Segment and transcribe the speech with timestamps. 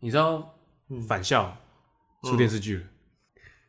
[0.00, 0.56] 你知道
[1.06, 1.56] 返校
[2.24, 2.82] 出电视剧了？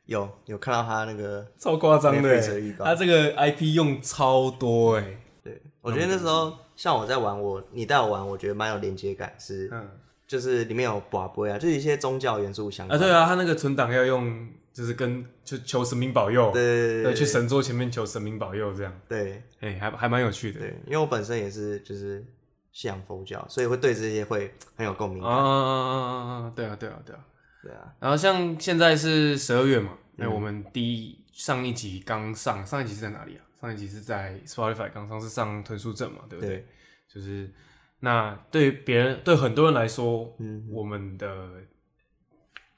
[0.06, 5.18] 有有看到他那个超夸张的，他这个 IP 用超多哎。
[5.44, 9.90] 对，我觉得那时候像我在玩我你带我玩，我觉得蛮有连接感，是嗯
[10.28, 13.02] 就是里面有寡杯啊，就是一些宗教元素相关啊。
[13.02, 18.94] 对啊，他那个存档要用，就是跟就求神明保佑，对对，去神桌前面求神明保佑这样。
[19.08, 20.60] 对，哎，还还蛮有趣的。
[20.60, 22.26] 对，因为我本身也是就是。
[22.72, 25.22] 信仰佛教，所以会对这些会很有共鸣。
[25.22, 26.54] 啊啊啊啊啊！
[26.56, 27.26] 对啊，对啊，对啊，
[27.64, 27.94] 对啊。
[28.00, 33.44] 然后像现在是十二月嘛，那、嗯、我们第一上一集刚上，上一集是在哪里啊？
[33.60, 36.58] 上一集是在 Spotify 刚上，是上豚书镇嘛，对不对？
[36.58, 36.68] 对
[37.14, 37.54] 就是
[38.00, 41.50] 那对别人对很多人来说，嗯，我们的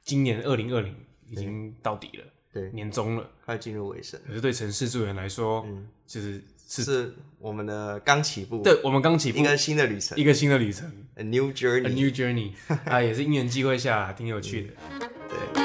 [0.02, 0.96] 今年二零二零
[1.28, 4.20] 已经到底了，对，年终了，快进入尾声。
[4.26, 6.44] 可是对城市住人来说，嗯，就是。
[6.68, 12.52] 是，是我们的刚起步，对，我们刚起步，一个新的旅程，一个新的旅程，A new journey，A new journey，
[12.86, 15.00] 啊，也是因缘际会下，挺有趣的，嗯、
[15.30, 15.64] 对。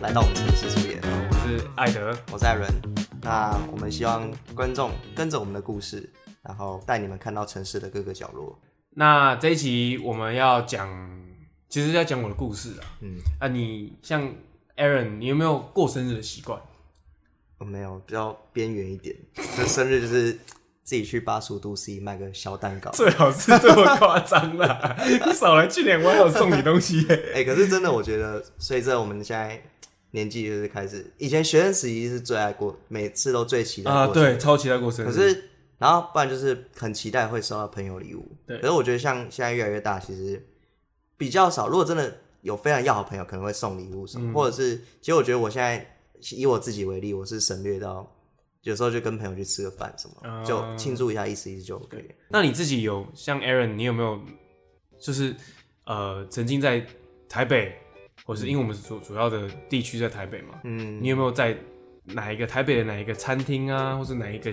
[0.00, 2.70] 来到我们城市出演，我是艾德，我是艾伦。
[3.20, 6.08] 那我们希望观众跟着我们的故事，
[6.40, 8.56] 然后带你们看到城市的各个角落。
[8.90, 10.88] 那这一集我们要讲，
[11.68, 12.86] 其实要讲我的故事啊。
[13.00, 14.32] 嗯，啊，你像
[14.76, 16.60] Aaron，你有没有过生日的习惯？
[17.58, 19.16] 我没有，比较边缘一点。
[19.56, 20.38] 就生日就是。
[20.84, 24.96] 自己去八十五度 C 买个小蛋糕，最好是这么夸张啦！
[25.04, 27.14] 你少来，去年我还有送你东西耶。
[27.34, 29.62] 哎、欸，可是真的，我觉得随着我们现在
[30.12, 35.08] 年纪就是开始，以前学生时期是最爱过，每次都最期待过啊，对，超期待过生日。
[35.08, 35.44] 可是，
[35.78, 38.26] 然后不然就是很期待会收到朋友礼物。
[38.46, 40.44] 对，可是我觉得像现在越来越大，其实
[41.16, 41.68] 比较少。
[41.68, 45.98] 如果真的有非常要好的朋友，可能会送礼物什么，嗯、或者是，其实我觉得我现在
[46.36, 48.14] 以我自己为例，我是省略到。
[48.62, 52.16] 有时候就跟朋友去吃个饭什么，呃、就庆祝一下，意思意思就 OK。
[52.28, 54.20] 那你自己有像 Aaron，你有没有
[55.00, 55.34] 就是
[55.86, 56.84] 呃曾经在
[57.28, 57.78] 台北，
[58.28, 61.56] 或是因为我们是主主要的地区在台北嘛，嗯，你有没有在
[62.04, 64.52] 哪一个台北的哪一个餐厅啊，或是哪一个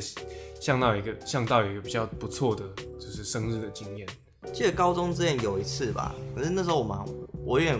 [0.62, 2.64] 巷道一个巷道有一个比较不错的
[2.98, 4.08] 就是生日的经验？
[4.54, 6.98] 记得高中之前有一次吧，可是那时候我们
[7.44, 7.78] 我有点。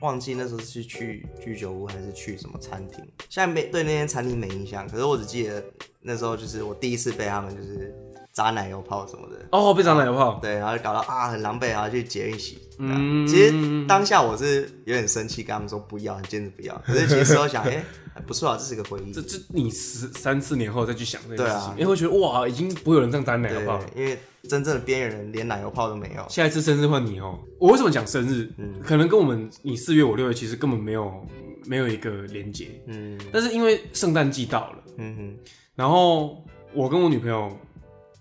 [0.00, 2.98] 忘记那时候是去居酒屋还是去什么餐厅，
[3.30, 5.64] 现在没对那间餐厅没印象，可是我只记得
[6.02, 7.90] 那时候就是我第一次被他们就是
[8.34, 12.58] 砸奶油泡什么的哦，被砸奶油泡，对，然后就搞到啊很狼狈，然后去结一洗。
[12.78, 16.76] 嗯，其实当下我是有点生气，跟他们说不要，很坚持不要。
[16.84, 17.84] 可是其实我想， 哎、欸，
[18.26, 19.12] 不错啊，这是个回忆。
[19.12, 24.18] 这这你十三四年后再去想这件事情，你会觉得哇，已经不会有人这样砸奶油泡了，因为。
[24.46, 26.26] 真正的边缘人连奶油泡都没有。
[26.28, 27.38] 下一次生日换你哦。
[27.58, 28.46] 我为什么讲生日？
[28.58, 31.26] 嗯，可能跟我们你四月我六月其实根本没有
[31.64, 32.78] 没有一个连接。
[32.86, 35.36] 嗯，但是因为圣诞季到了，嗯哼，
[35.74, 36.44] 然后
[36.74, 37.50] 我跟我女朋友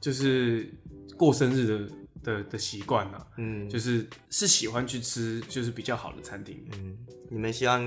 [0.04, 0.70] 就是
[1.16, 1.90] 过生日的
[2.24, 6.62] 的的习惯啊，嗯，就是是喜欢去吃就是比较好的餐厅。
[6.74, 6.98] 嗯，
[7.30, 7.80] 你们希望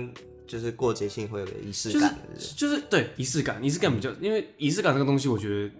[0.47, 5.71] 就是过节庆会有个仪式感，就是就是对仪式感，仪式感比较，因为仪式感这个东西，我觉得。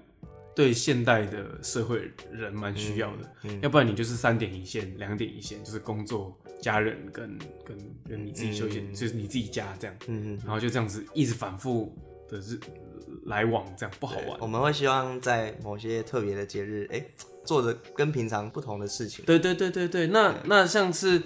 [0.57, 7.77] 对现代的社会人蛮需要的，嗯嗯、要不然你就是三点一线，两点一线，就是工作、家人跟跟
[8.09, 11.95] 跟你自己休闲，嗯、就是你自己家这样，嗯嗯，然后就这样子一直反复
[12.27, 12.59] 的日
[13.27, 14.39] 来往，这样不好玩。
[14.41, 17.05] 我们会希望在某些特别的节日，哎，
[17.45, 19.25] 做着跟平常不同的事情。
[19.25, 21.23] 对对对对对，那对那像是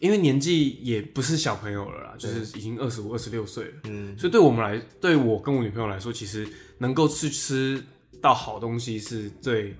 [0.00, 7.82] 因为年纪也不是小朋友了啦，就是已经二十五、二十六岁了，嗯，所以对我们来，对我跟我女朋友来说，其实能够去吃。
[8.22, 9.76] 到好东西是最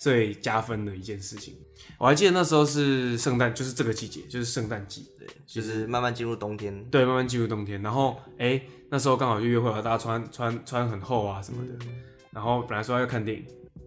[0.00, 1.54] 最加分的一件事情。
[1.98, 7.80] 我还记得那时候是圣诞，就是这个季节，就是圣诞季，对，就是慢慢进入冬天，对，慢慢进入冬天。
[7.82, 11.72] 然后，哎、欸，那时候刚好就约会了，大家穿穿穿很厚啊什么的。
[11.86, 13.46] 嗯、然后本来说要看电影，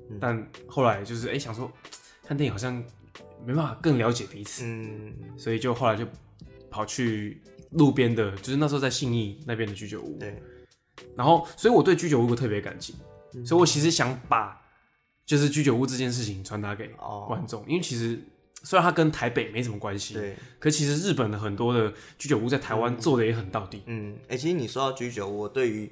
[0.09, 1.71] 嗯、但后来就是哎、欸、想说
[2.25, 2.73] 看电影好像
[3.45, 6.05] 没办法更了解彼此，嗯，所以就后来就
[6.69, 7.41] 跑去
[7.71, 10.41] 路边的，就是那时候在信义那边的居酒屋，对。
[11.15, 12.95] 然后，所以我对居酒屋有特别感情。
[13.45, 14.59] 所以，我其实想把
[15.27, 16.87] 就是居酒屋这件事情传达给
[17.27, 18.17] 观众，因为其实
[18.63, 23.83] 虽然它跟台北没什么关系，对，可其实日本的很多的居酒屋在台湾做的也很到底。
[23.87, 25.91] 嗯，哎、欸，其实你说到居酒屋，我对于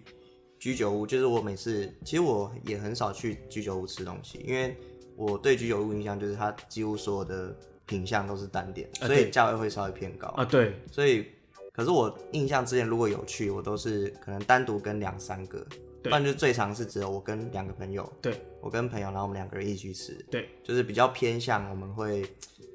[0.58, 4.74] 居酒屋，就是我每次其实我也很少去居酒屋吃东西，因为
[5.18, 7.54] 我对居酒屋印象就是它几乎所有的
[7.86, 10.30] 品相都是单点，所以价位会稍微偏高。
[10.30, 10.46] 啊。
[10.46, 11.26] 对，所以
[11.74, 15.66] 可是我印象之前如果有去，我都是可能单独跟两三个，
[16.10, 18.12] 不然就最常是只有我跟两个朋友。
[18.22, 20.14] 对，我跟朋友，然后我们两个人一起去吃。
[20.30, 22.26] 对，就是比较偏向我们会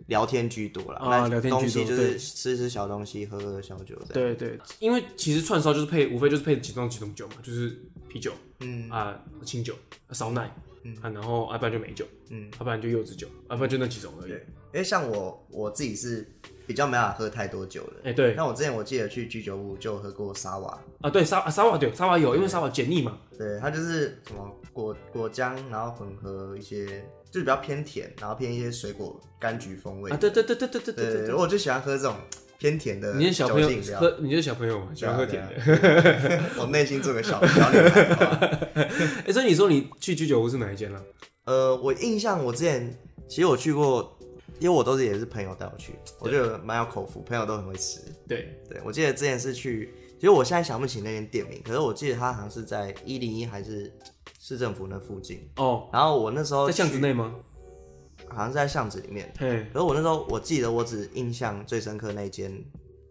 [0.06, 0.98] 聊天居多了。
[0.98, 1.60] 啊，聊天居多。
[1.60, 3.96] 东西就是吃吃小东西，喝喝小酒。
[4.12, 7.78] 对对，因为其实串烧就是配，无非就是配几种几种酒嘛，就是
[8.08, 9.74] 啤酒，嗯啊，清酒，
[10.12, 10.50] 烧奶。
[10.82, 14.30] 嗯啊，然后要不然就美酒，嗯，要不然就柚子酒，啊不然就那几种而已。
[14.30, 14.38] 因
[14.78, 16.26] 为像我我自己是
[16.66, 17.92] 比较没办法喝太多酒了。
[18.04, 18.34] 哎，对。
[18.34, 23.18] 那我之前我记得去居酒屋就喝过沙瓦啊，对沙沙瓦对沙瓦有，因为沙瓦解腻嘛。
[23.36, 26.86] 对，它就是什么果果浆，然后混合一些，
[27.30, 30.10] 就是比较偏甜，然后偏一些水果柑橘风味。
[30.10, 31.34] 啊，对对对对对对对对。
[31.34, 32.14] 我就喜欢喝这种
[32.58, 33.14] 偏甜的。
[33.14, 33.68] 你是小朋友
[33.98, 36.40] 喝，你是小朋友喜欢喝甜的。
[36.60, 38.68] 我内心做个小小女孩。
[39.26, 41.02] 哎，所以你说你去居酒屋是哪一间了？
[41.46, 42.94] 呃，我印象我之前
[43.28, 44.18] 其实我去过，
[44.60, 48.00] 因为我都是也是朋友带我去，我觉得蛮有口福，朋友都很会吃。
[48.28, 53.92] 对对，我记得之前是去，其实我现在想不起那间店名，可是我记得它好像是在一零一还是
[54.38, 55.88] 市政府那附近哦。
[55.92, 57.34] 然后我那时候在巷子内吗？
[58.28, 59.32] 好像是在巷子里面。
[59.38, 59.64] 对。
[59.72, 62.52] 可是我那时候我记得我只印象最深刻那间，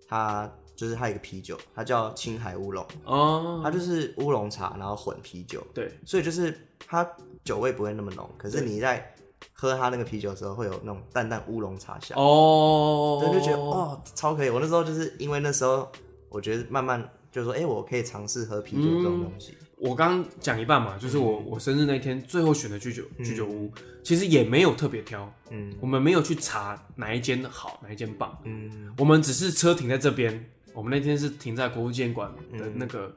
[0.07, 5.65] 它就是它有一个啤酒，它叫青海乌龙哦，它就是乌龙茶然后混啤酒。
[5.73, 5.91] 对。
[6.05, 6.55] 所以就是
[6.87, 7.05] 它。
[7.41, 9.11] 酒味不会那么浓，可是你在
[9.53, 12.17] 喝他那个啤酒的时候，会有那种淡淡乌龙茶香。
[12.17, 14.49] 哦，对，就觉得哦超可以。
[14.49, 15.91] 我那时候就是因为那时候，
[16.29, 19.57] 我觉得慢慢就说，哎、欸，我可以尝试喝啤酒这种东西。
[19.61, 33.13] 嗯、我刚讲一半嘛，就是我、嗯、我生日那天最后选的居酒居酒屋，嗯、其实也没有特别挑，嗯，我们没有去查哪一间好，哪一间棒，嗯，我们只是车停在这边，我们那天是停在国父纪念馆的那个、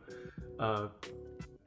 [0.59, 0.93] 嗯、呃。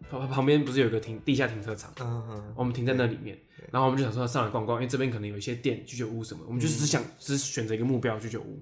[0.09, 1.91] 旁旁边不是有个停地下停车场？
[1.99, 3.37] 嗯嗯，我们停在那里面，
[3.71, 8.59] 然后我们就想说上来逛逛，因为这边可能有一些店、居酒屋什么，我们就只想只选择一个目标居酒屋。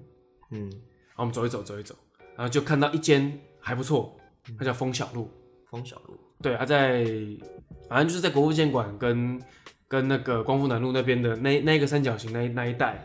[0.50, 1.94] 嗯，然后我们走一走，走一走，
[2.36, 4.16] 然后就看到一间还不错，
[4.58, 5.30] 它叫枫小路。
[5.70, 7.04] 枫小路，对，它在
[7.88, 9.42] 反正就是在国父纪念馆跟
[9.88, 13.04] 跟那个光复南路那边的那那个三角形那那一带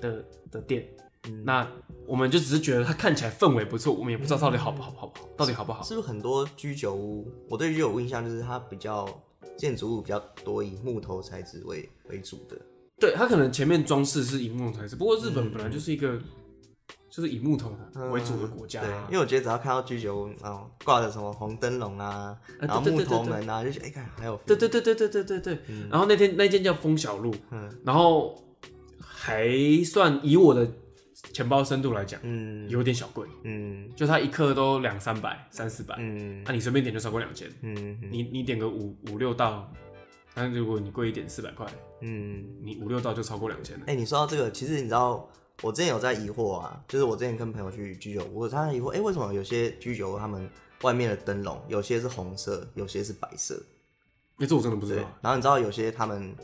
[0.00, 0.86] 的的店。
[1.28, 1.70] 嗯、那
[2.06, 5.82] 我们就只是觉得它看起来氛围不错，我们也不知道到底好不好，好不好，到底好不好？
[5.82, 7.30] 是不是很多居酒屋？
[7.48, 9.06] 我对居酒屋印象就是它比较
[9.56, 12.56] 建筑物比较多以木头材质为为主的。
[12.98, 16.18] 对，它可能前面装饰是以木头材质，不过日本本来就是一个
[17.10, 17.70] 就是以木头
[18.10, 18.88] 为主的国家、啊嗯。
[18.88, 25.58] 对，因为我觉得只要看到居酒屋然后，挂着什么红灯笼啊，然后木头门啊，就觉得哎，看还有对对对对对对对
[25.90, 28.34] 然后那天那间叫风小路，嗯，然后
[28.98, 29.48] 还
[29.84, 30.66] 算以我的。
[31.32, 39.70] 钱包深度来讲，嗯，有点小贵，嗯，就它一克都两三百、三四百，嗯，那你随便点就超过两千，嗯，你你点个五五六道，
[40.34, 41.66] 但如果你贵一点四百块，
[42.00, 43.84] 嗯，你五六道就超过两千了。
[43.86, 45.28] 哎，你说到这个，其实你知道，
[45.62, 50.48] 我之前有在疑惑啊，就是我之前跟朋友去居酒屋，我常常疑惑，哎，为什么有些居酒屋他们
[50.82, 53.62] 外面的灯笼有些是红色，有些是白色？
[54.38, 55.02] 哎，这我真的不知道。
[55.20, 56.34] 然后你知道有些他们。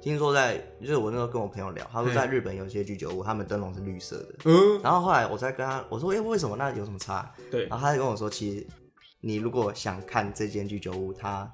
[0.00, 4.34] 听说在，就是我那时候跟我朋友聊，他说在日本有些居酒屋，他们灯笼是绿色的。
[4.44, 6.56] 嗯，然后后来我再跟他我说，哎、欸，为什么？
[6.56, 7.28] 那有什么差？
[7.50, 8.66] 对，然后他就跟我说，其实
[9.20, 11.50] 你如果想看这间居酒屋，它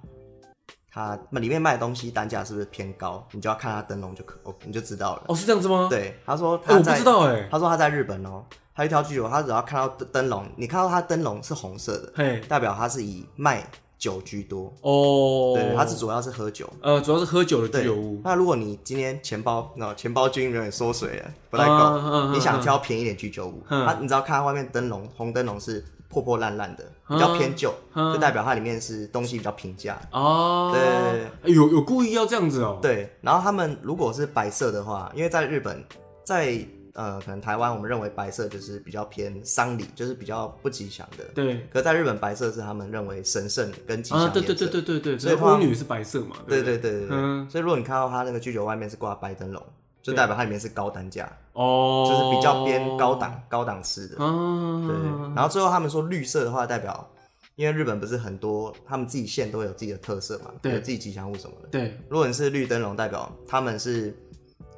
[0.90, 5.24] 它那里面卖的东西单价是不是偏高，你就要看它灯笼就可，你就知道了。
[5.28, 5.86] 哦，是这样子吗？
[5.88, 8.44] 对，他说他在，欸、我不知道哎，他说他在日本哦，
[8.74, 13.66] 他一条居酒屋，他只要看到灯笼，你看到他灯笼是红色的，嘿，代表他是以卖。
[14.02, 18.20] 酒居多哦，对，它是主要是喝酒，呃，主要是喝酒的居酒屋。
[18.24, 30.74] 那如果你今天钱包，那钱包金有点缩水了，不太够，你想挑便宜点居酒屋，它你知道看外面灯笼，红灯笼是破破烂烂的，比较偏旧，就代表它里面是东西比较平价哦。
[30.74, 32.80] 对，有有故意要这样子哦。
[32.82, 35.80] 对，然后他们如果是白色的话，因为在日本，
[36.24, 36.58] 在。
[36.94, 41.24] 呃，可能台湾我们认为白色就是比较偏丧礼，就是比较不吉祥的。
[41.34, 41.66] 对。
[41.72, 44.26] 可在日本，白色是他们认为神圣跟吉祥的。
[44.26, 45.18] 啊，对对对对对对。
[45.18, 46.36] 所以巫女是白色嘛？
[46.46, 47.08] 对对对对对。
[47.12, 47.48] 嗯。
[47.48, 49.62] 所以如果你看到它那个居酒外面是挂白灯笼，
[50.02, 54.22] 就代表它里面是高单价哦，就是比较偏高档高档次的。
[54.22, 54.84] 哦。
[54.86, 54.94] 对。
[55.34, 57.10] 然后最后他们说绿色的话，代表
[57.56, 61.68] 因为日本不是很多他们自己县都有自己的特色嘛，对，有自己吉祥物什么的。
[61.70, 61.98] 对。
[62.10, 64.14] 如果你是绿灯笼，代表他们是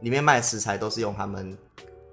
[0.02, 1.58] 里面卖食材都是用他们。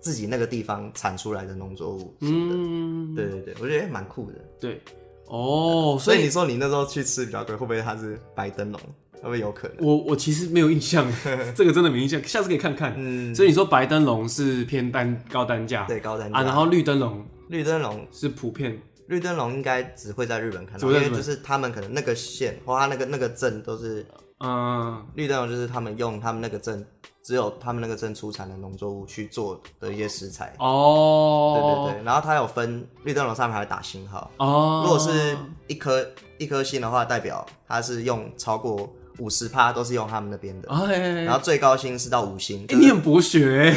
[0.02, 4.38] 自己那个地方产出来的农作物，嗯，对对对，我觉得蛮酷的。
[4.60, 4.82] 对，
[5.28, 8.82] 哦，所以你说你那时候去吃比较贵，会不会它是白灯笼？
[9.14, 9.78] 会不会有可能？
[9.86, 11.06] 我我其实没有印象，
[11.56, 12.96] 这个真的没印象，下次可以看看。
[12.98, 24.04] 嗯，所以你说白灯笼是偏单高单价，对高单价啊，然后绿灯笼，绿灯笼是普遍，绿灯笼应该只会在日本看到，因为就是他们可能那个县或他那个那个镇都是
[24.44, 26.86] 嗯，绿灯笼就是他们用他们那个镇，
[27.24, 30.54] 只有他们那个镇出产的农作物去做的一些食材。
[30.60, 34.30] 哦，对对对，然后它有分绿灯笼上面还会打星号。
[34.38, 36.06] 哦，如果是一颗
[36.38, 38.90] 一颗星的话，代表它是用超过。
[39.20, 42.66] 五十趴都是用他们那边的，哦、嘿嘿，然后最高星是到五星。
[42.66, 43.70] 就是欸、你很博学，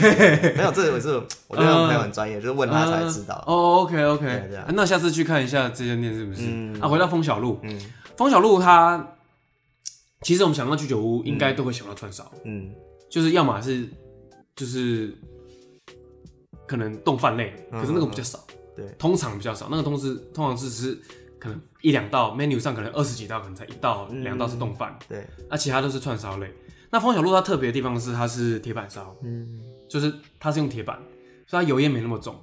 [0.57, 3.45] 没有，这个是我觉得我朋友很专业，呃、就是问他才知道。
[3.47, 6.43] 呃、哦，OK OK，啊、那下次去看一下这间店是不是？
[6.47, 7.79] 嗯、啊，回到蜂小路，嗯，
[8.17, 9.07] 蜂小路它
[10.25, 12.75] 其实我们想到居酒屋，应该都会想到串烧，嗯，
[13.09, 13.89] 就是要么是
[14.57, 15.17] 就是
[16.67, 20.99] 可能冻饭类，可是那个比较少，嗯、对，通常比较少，那个通是通常是是。
[21.37, 26.51] 可能一两道 menu 上可能二十几道，可能才一道两道是冻饭，对，那其他都是串烧类。
[26.89, 30.99] 那方小路它特别的地方是它是铁板烧，嗯，就是它是用铁板，
[31.47, 32.35] 所以它油烟没那么重。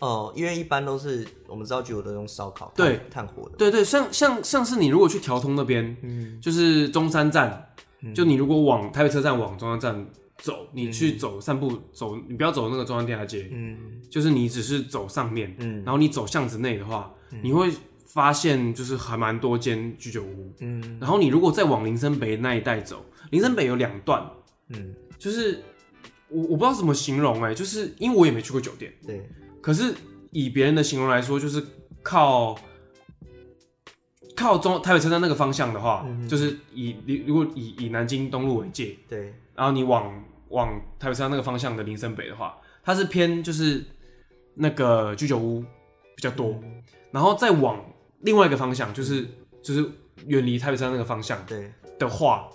[0.00, 7.74] 哦，因为一般都是我们知道，就有的用烧烤，对，炭火的，对对，像像像是你如果去调通那边，嗯，就是中山站，
[8.14, 10.06] 就你如果往台北车站往中山站
[10.38, 17.12] 走，你去走散步走，你不要走那个中央电大街，嗯，就是你只是走上面，嗯，然后你走巷子内的话，
[17.42, 17.70] 你会。
[18.08, 24.26] 发现就是还蛮多间居酒屋，嗯，然后你如果再往林森北那一带走，林森北有两段，
[24.70, 25.60] 嗯，就是
[26.28, 29.28] 我我不知道怎么形容哎、欸，就是因为我也没去过酒店，对，
[29.66, 29.92] 可是
[30.30, 31.60] 以别人的形容来说，就是
[32.00, 32.56] 靠
[34.36, 43.84] 靠中台北车站那个方向的话，嗯、就是以你如果以以南京东路为界，对，然后你往往台北车站那个方向的林森北的话，它是偏就是
[44.54, 45.64] 那个居酒屋
[46.14, 46.80] 比较多，嗯、
[47.10, 47.84] 然后再往。
[48.20, 49.26] 另外一个方向就是
[49.62, 49.84] 就是
[50.26, 51.72] 远离台北车站那个方向，对。
[51.98, 52.48] 的话，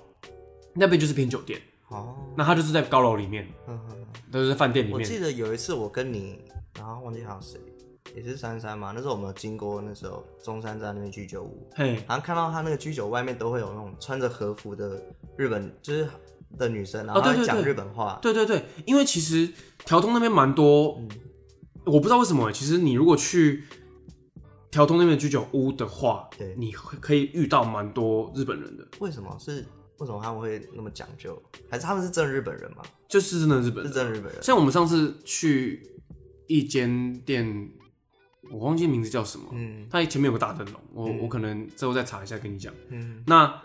[0.73, 1.59] 那边就是偏酒店。
[1.89, 2.15] 哦。
[2.37, 4.00] 那它就是在高楼里面，嗯哼，
[4.31, 4.99] 都是在饭店里面。
[4.99, 6.39] 我记得有一次我跟你，
[6.75, 7.59] 然后忘记还有谁，
[8.15, 8.91] 也是珊珊嘛。
[8.95, 15.01] 那时候我们有经过那时候中山站那边居酒屋，嘿，好像看到他那个居酒外面都会有那种穿着和服的
[15.37, 16.07] 日本就是
[16.57, 18.19] 的女生，然后讲日本话。
[18.21, 19.51] 对对对，因为其实
[19.85, 21.09] 条通那边蛮多，嗯，
[21.85, 23.63] 我不知道为什么，其实你如果去。
[24.71, 28.87] 条通那边居酒屋的话，对，你会可以遇到蛮多日本人的。
[28.99, 29.65] 为什么是？
[30.01, 31.39] 为什么他们会那么讲究？
[31.69, 32.81] 还是他们是真日本人吗？
[33.07, 34.41] 就是真的日本人，是真日本人。
[34.41, 35.87] 像我们上次去
[36.47, 37.69] 一间店，
[38.51, 39.45] 我忘记名字叫什么。
[39.53, 42.73] 嗯，它前面有个大灯笼，我、嗯、我可能之后再查一下跟你讲。
[42.89, 43.61] 嗯，那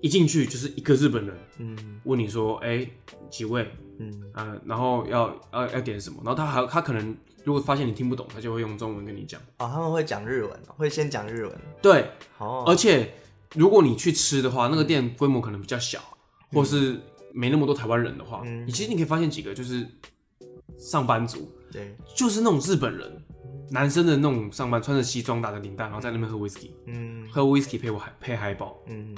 [0.00, 2.92] 一进去就是一个日本人，嗯，问你说，哎、欸，
[3.28, 3.68] 几位？
[3.98, 6.22] 嗯啊，然后要要要点什么？
[6.24, 7.16] 然后他还他可能。
[7.42, 9.40] 如果发现你听不懂，他就会用中文跟你讲。
[9.56, 11.58] 哦，他们会讲日文，会先讲日文。
[11.80, 12.64] 对，哦。
[12.66, 13.14] 而且
[13.54, 15.98] 如果你去吃的话，那个店规模可能比较小，
[16.52, 17.00] 嗯、或是
[17.32, 19.86] 没那么多台湾人的话，嗯，你其实你可以发现几个就是
[20.78, 23.22] 上班族，对，就是那种日本人，
[23.70, 29.16] 男生的那种上班，穿着西装打着领带，然后在那边喝威士忌，嗯，喝威士忌配我海配海宝，嗯，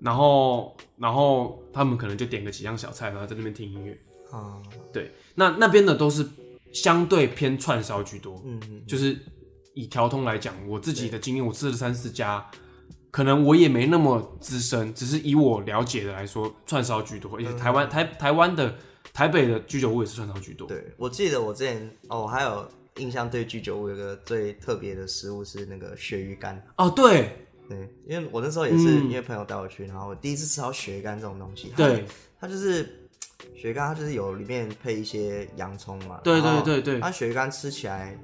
[0.00, 3.92] 然后然后他们可能就点个几样小菜，然后在那边听音乐，
[4.30, 6.26] 啊、嗯，对，那那边的都是。
[6.72, 9.14] 相对偏串烧居多，嗯嗯，就是
[9.74, 12.50] 以调通来讲，我自己的经验，我吃了三四家，
[13.12, 18.74] 可能我也没那么资深，只是以我了解的来说，串烧居多，而且台湾台台湾的
[19.12, 20.66] 台北的居酒屋也是串烧居多。
[20.66, 26.60] 对，我记得我之前哦，我还有印象对居酒屋有个最特别的食物是那个鳕鱼干。
[26.76, 27.46] 哦，对。
[27.68, 32.04] 对，因为我那时候也是因为朋友带我去，然后我第一次吃到鳕鱼干这种东西，对，
[32.40, 32.98] 它就是。
[33.56, 38.16] 鳕鱼干它就是有里面配一些洋葱嘛，对对对对，它鳕鱼干吃起来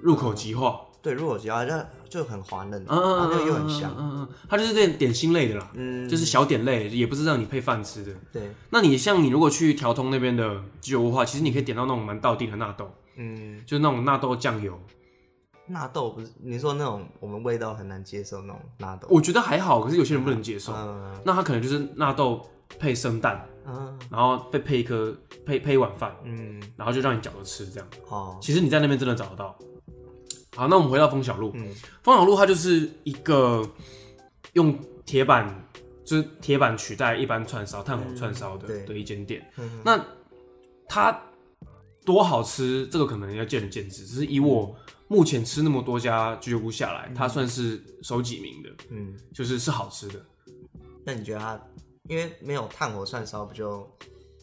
[0.00, 1.72] 入口即化，对，入口即化，就
[2.10, 8.50] 就很滑嫩，嗯嗯嗯，又很香，嗯嗯，它就是点点心类的啦，嗯，就是小点类，也不是让你配饭吃的，对。
[8.68, 14.78] 那你像你如果去调通那边的居酒屋的话，其实你可以点到那种蛮道地的纳豆，嗯，就是那种纳豆酱油，
[15.66, 22.46] 纳豆不是你说那种我们味道很难接受那种纳豆，我觉得还好，可是有些人不能接受，嗯，那他可能就是纳豆
[22.78, 23.46] 配生蛋。
[23.70, 27.86] 嗯，然后再配一颗配配一碗饭，嗯，然后就让你搅着吃这样。
[28.08, 29.54] 哦，其实你在那边真的找得到。
[30.58, 31.52] 好，那我们回到风小路。
[31.54, 31.72] 嗯，
[32.02, 33.64] 风小路它就是一个
[34.54, 35.48] 用铁板，
[36.04, 39.48] 就是铁板取代一般串烧、炭火串烧的、嗯、的一间店。
[39.56, 40.04] 嗯、那
[40.88, 41.16] 它
[42.04, 44.04] 多好吃，这个可能要见仁见智。
[44.04, 44.74] 只是以我
[45.06, 48.70] 目前吃那么多家居酒屋下来，嗯、它算是首几名的。
[48.90, 50.20] 嗯，就是是好吃的。
[51.04, 51.60] 那你觉得它？
[52.08, 53.88] 因为没有炭火串烧，不就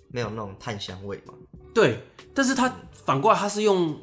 [0.07, 1.33] 没有那种炭香味吗？
[1.73, 1.99] 对，
[2.33, 3.99] 但是它反过来，它是用，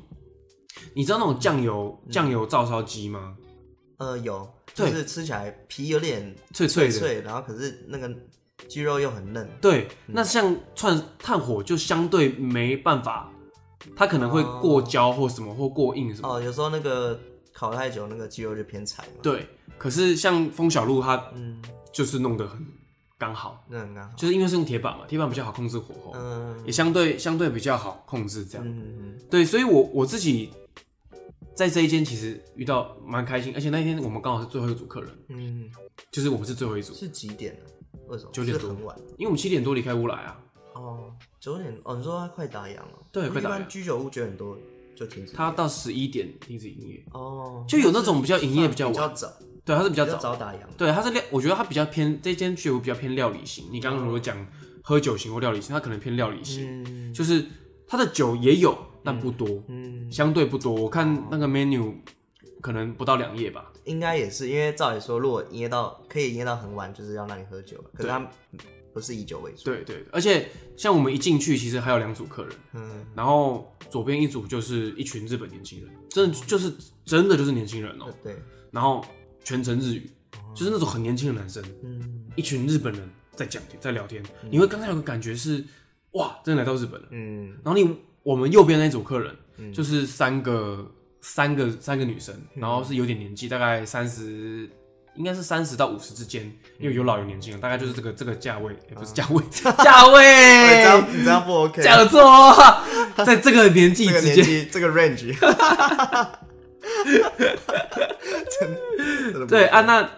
[0.94, 3.36] 你知道那种酱油酱、嗯、油照烧鸡吗？
[3.98, 8.10] 呃，有，就是吃起来皮有点脆脆的，脆，然后可是那个
[8.66, 9.48] 鸡肉又很嫩。
[9.60, 13.30] 对，嗯、那像串炭火就相对没办法，
[13.94, 16.34] 它可能会过焦或什么、哦、或过硬什么。
[16.34, 17.18] 哦，有时候那个
[17.52, 19.20] 烤太久，那个鸡肉就偏柴嘛。
[19.22, 19.48] 对，
[19.78, 21.62] 可是像风小路它，嗯，
[21.92, 22.66] 就是弄得很。
[23.22, 30.50] 刚好，那很刚好，就是因为是用铁板嘛，铁板比较好控制火候，嗯，也相对相对比较好控制这样，嗯嗯，对，所以我我自己
[31.54, 35.70] 在这一间其实遇到蛮开心，而且那一天我们刚好是最后一组客人，嗯，
[36.10, 37.56] 就是我们是最后一组，是几点？
[38.08, 38.30] 为什么？
[38.32, 40.40] 九点多，很晚，因为我们七点多离开乌来啊。
[40.74, 42.98] 哦，九点哦，你说他快打烊了？
[43.12, 43.54] 对，快打烊。
[43.54, 44.58] 一般居酒屋九点多
[44.96, 47.04] 就停止，他到十一点停止营业。
[47.12, 49.32] 哦，就有那种比较营业比较晚，比较早。
[49.64, 50.56] 对，他是比较早早打烊。
[50.76, 53.66] 对，他是料，我觉得他比较偏这间居酒屋比较偏料理型。
[53.70, 54.36] 你刚刚如果讲
[54.82, 57.44] 喝酒型或料理型，他可能偏料理型，就是
[57.86, 60.74] 他的酒也有，但不多，嗯，相对不多。
[60.74, 61.94] 我看那个 menu
[62.60, 63.72] 可能不到两页吧。
[63.84, 67.76] 应该也是，因为照理说，如果营业到可以营业到很晚，就是要让你喝酒。
[67.94, 68.28] 可是他
[68.92, 69.64] 不是以酒为主。
[69.64, 72.52] 对对，而且像我们一进去，其实还有两组客人。
[72.74, 73.06] 嗯。
[73.14, 76.72] 然后左边一组就是一群日本年轻人，真的就是
[77.04, 78.06] 真的就是年轻人哦。
[78.22, 78.36] 对。
[78.70, 79.04] 然后
[79.44, 80.10] 全程日语，
[80.54, 81.62] 就是那种很年轻的男生。
[81.82, 82.24] 嗯。
[82.36, 85.64] 一群日本人在讲，在聊天，你会刚才有个感觉是，
[86.12, 87.08] 哇，真的来到日本了。
[87.10, 87.54] 嗯。
[87.64, 89.34] 然后你我们右边那组客人，
[89.72, 90.90] 就是三个。
[91.24, 94.68] 三个三个女生，然后是有点年纪，大概三十，
[95.14, 96.42] 应该是三十到五十之间，
[96.80, 99.40] 因为有老有年轻，大概就是这个这个价位，也不是价位，
[99.84, 100.20] 价位
[100.82, 102.20] 这样你这样不 OK，讲错，
[103.24, 105.32] 在这个年纪之间，这个 range，
[109.48, 110.10] 对啊，那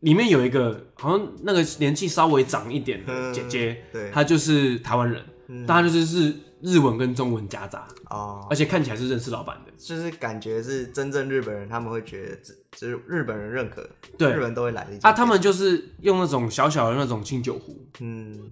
[0.00, 9.72] 里面有一个好像那个年纪稍微长一点的姐姐，对，她就是台湾人，大概就是日日文跟中文夹杂哦，而且看起来是认识老板的。
[9.78, 12.36] 就是感觉是真正日本人，他们会觉得，
[12.76, 13.82] 就是日本人认可，
[14.16, 14.96] 对，日本人都会来的。
[15.02, 18.50] 啊，他们就是用那种小小的那种清酒壶，嗯，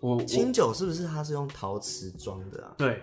[0.00, 2.74] 我清酒是不是它是用陶瓷装的啊？
[2.76, 3.02] 对，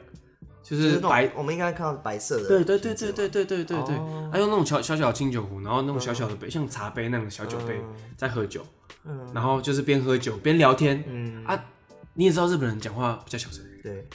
[0.64, 3.84] 就是白，我们应该看到白色的，对对对对对对对对。
[3.84, 3.96] 对，
[4.32, 7.82] 他用那种小小小清酒壶，然后那种小小的杯，像茶杯那种小酒杯
[8.16, 8.66] 在喝酒，
[9.04, 11.44] 嗯，然后就是边喝酒边聊天，嗯。
[11.46, 11.62] 啊，
[12.14, 14.08] 你也知道日本人讲话比较小声，对，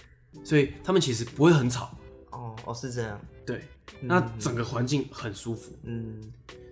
[0.42, 1.90] 所以他们其实不会很吵，
[2.30, 3.20] 哦哦是这样。
[3.44, 3.62] 对，
[4.00, 5.72] 那整个环境很舒服。
[5.82, 6.20] 嗯，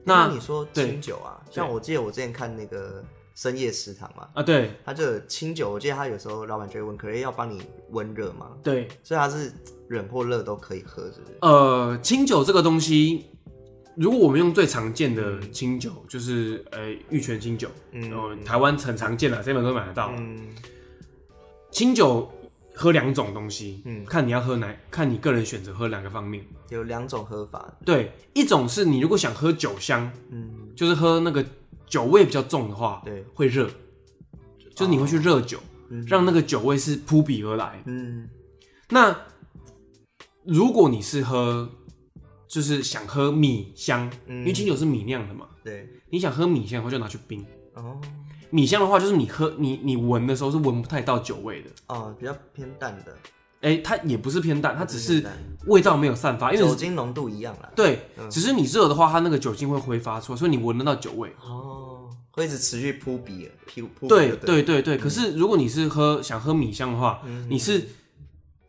[0.05, 3.05] 那你说清酒啊，像我记得我之前看那个
[3.37, 8.51] 深夜食堂嘛，啊，对，他就清酒，我记得他有时候老板就会问，可是要帮你温热吗？
[8.65, 9.53] 对，所以他是
[9.89, 11.39] 冷或热都可以喝，是不是？
[11.43, 13.27] 呃，清酒这个东西，
[13.95, 20.13] 如果我们用最常见的清酒，就是呃玉泉清酒，嗯，台湾很常见的，这边都买得到。
[20.17, 20.49] 嗯，
[21.71, 22.29] 清酒。
[22.79, 26.45] 喝两种东西，嗯，看你要喝哪，看你个人选择喝哪个方面。
[26.69, 31.43] 有两种喝法，对，一种是你如果想喝酒香，嗯，就是喝那个
[31.87, 33.71] 酒味比较重的话，对，会热，
[34.75, 38.29] 就是你会去热酒，哦、让那个酒味是扑鼻而来，嗯。
[38.91, 39.17] 那
[40.45, 41.69] 如果你是喝，
[42.47, 47.45] 就是想喝米香，嗯、因为清酒是米酿的嘛，对，你想喝米香的话就拿去冰，
[47.75, 48.01] 哦。
[48.49, 51.71] 米香的话，就是你喝你你闻的时候是闻不太到酒味的。
[51.89, 53.13] 哦，比较偏淡的。
[53.67, 55.27] 哎、欸，它也不是偏淡，它只是
[55.67, 57.69] 味道没有散发，因为酒精浓度一样啦。
[57.75, 61.35] 对，嗯、只是你热的话，它那个酒精会挥发出来，所以你闻得到酒味。
[61.43, 64.07] 哦，会一直持续扑鼻，扑扑。
[64.07, 67.89] 对对对对，嗯、可是如果你是喝想喝米香的话，嗯、你是，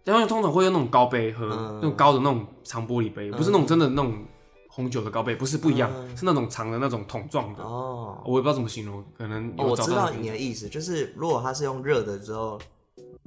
[0.03, 4.25] 然后通常会用那种高杯喝，嗯、那种高的那种长玻璃杯，不是那种真的那种。
[4.69, 12.59] 红酒的高杯不是不一样，嗯、是那种长的那种桶状的哦，我也不知道怎么形容，可能我知道你的意思，就是如果它是用热的之后，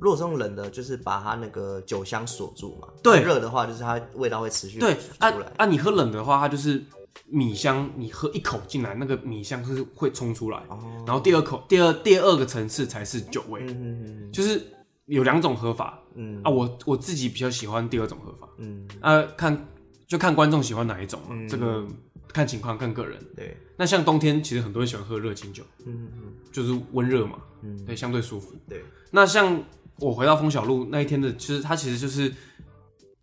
[0.00, 2.88] 如果是用冷的，就是把它那个酒香锁住嘛。
[3.02, 5.30] 对，热的话就是它味道会持续对出来。
[5.30, 6.82] 啊啊，你喝冷的话，它就是
[7.26, 14.66] 米香，你喝一口进来，那个米香是会冲出来，哦、然后第二口，第二第二个层次才是酒味，嗯哼哼就是
[15.06, 16.40] 有两种喝法，嗯。
[16.42, 18.88] 啊，我我自己比较喜欢第二种喝法，嗯。
[19.00, 19.66] 啊看。
[20.10, 21.86] 就看观众喜欢哪一种嘛，嗯、这个
[22.32, 23.16] 看情况看个人。
[23.36, 28.52] 对，那像冬天其实很多人喜欢喝热清酒，嗯嗯，就是温热嘛，嗯，对，相对舒服。
[28.68, 28.82] 对，
[29.12, 29.62] 那像
[30.00, 32.34] 我回到枫小路那一天的，其实他其实就是，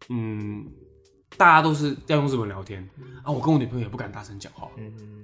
[0.10, 0.66] 嗯，
[1.36, 4.94] 大家都是要用日文聊天，嗯、啊，我跟我女朋友也不敢大声讲话，嗯。
[5.00, 5.22] 嗯，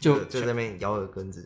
[0.00, 1.42] 就就在那边咬耳根子。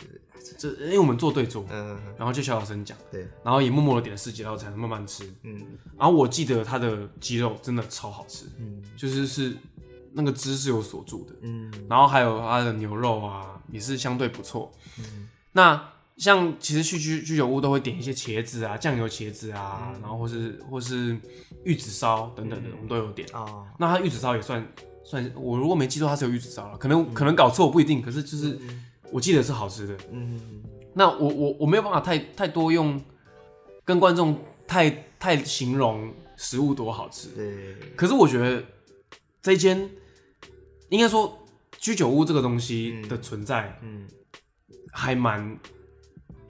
[0.59, 5.57] 这因为我们坐对桌，嗯，然后就小小声讲，对，然后也默默的点了十几道才能慢慢吃，嗯，
[5.96, 9.57] 然后我记得他的鸡肉真的超好吃，嗯，就是是
[10.12, 15.91] 那个汁是有锁住的，嗯，然后还有他的牛肉啊也是相对不错，嗯，那
[16.22, 21.18] 像其实去居居酒屋都会点一些茄子啊，酱油茄子啊，然后或是或是
[21.64, 24.64] 玉子烧等等的，我们都有点啊，那它玉子烧也算
[25.04, 28.58] 算，我如果没记错，它是有玉子烧了，可能可能搞错，不一定，可是就是。
[29.14, 30.40] 我记得是好吃的，嗯，
[30.94, 32.98] 那我我我没有办法太太多用
[33.85, 37.74] 跟观众太太形容食物多好吃，对。
[37.94, 38.64] 可是我觉得
[39.42, 39.87] 这间
[40.88, 41.38] 应该说
[41.76, 44.08] 居酒屋这个东西的存在，嗯，
[44.90, 45.58] 还蛮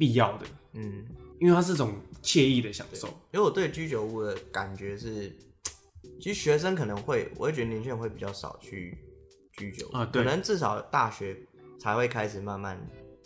[0.02, 1.06] 必要的，嗯，
[1.38, 3.06] 因为它是种惬意的享受。
[3.30, 5.32] 因为我对居酒屋的感觉是，
[6.20, 8.98] 其实学生可能会，我会觉得年轻人会比较少去
[9.52, 9.96] 居酒屋。
[9.96, 11.36] 啊，对，可能至少大学
[11.78, 12.76] 才会开始慢慢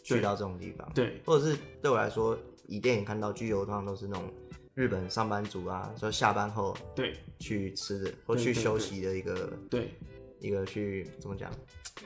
[0.05, 4.31] 去到这种地方，对，或者是对我来说，以电影看到居酒屋通常都是那种
[4.75, 9.95] 日本上班族啊，说下班后对去吃的或去休息的一个对。
[10.41, 11.51] 一个去怎么讲？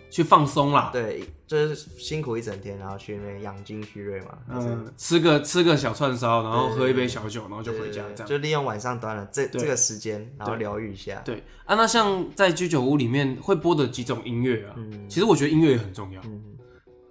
[0.09, 0.90] 去放松啦。
[0.93, 4.38] 对，就是辛苦一整天，然后去那边养精蓄锐嘛。
[4.49, 8.27] 嗯，吃个吃个小串烧，然后喝一杯小酒，然后就回家，这样。
[8.27, 11.21] 就利用晚上端了这这个时间，然后疗愈一下。
[11.25, 14.77] 对啊，那像在居酒屋里面会播的几种音乐啊，
[15.09, 16.21] 其实我觉得音乐也很重要。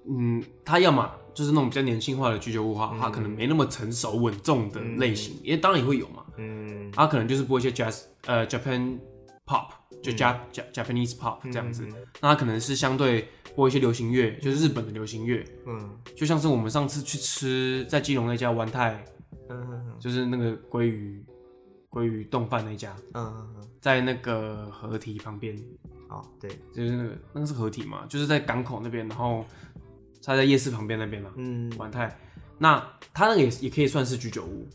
[0.09, 6.23] 嗯，他要么就是那种比较年轻化的居酒屋话，他可能没那么成熟稳重的类型，因为当然也会有嘛。
[6.37, 8.97] 嗯，他可能就是播一些 jazz，呃，Japan
[9.45, 9.78] pop。
[10.01, 10.37] 就 Jap
[10.73, 11.85] Japanese pop 这样子，
[12.21, 19.03] 那它可能是相对播一些流行乐，就是日本的流行乐，嗯，就像是我们上次去吃在基隆那家湾太，
[19.49, 21.23] 嗯，就是那个鲑鱼
[21.89, 25.53] 鲑鱼冻饭那家，嗯，在那个河堤旁边，
[26.07, 29.45] 哦，对，就是那个那个是河堤嘛，就是在港口那边，然后
[30.23, 32.17] 它在夜市旁边那边嘛，嗯，丸太，
[32.57, 32.79] 那
[33.13, 34.65] 它那个也也可以算是居酒屋，